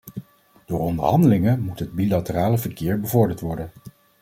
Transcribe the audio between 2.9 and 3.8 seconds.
bevorderd worden.